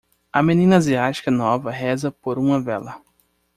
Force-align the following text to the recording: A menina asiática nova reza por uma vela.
A 0.33 0.41
menina 0.41 0.77
asiática 0.77 1.29
nova 1.29 1.69
reza 1.69 2.11
por 2.11 2.39
uma 2.39 2.59
vela. 2.59 2.99